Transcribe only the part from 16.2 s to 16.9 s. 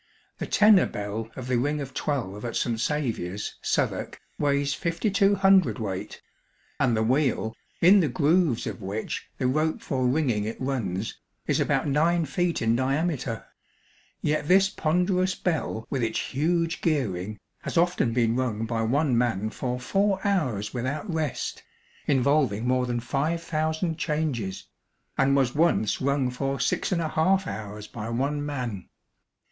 huge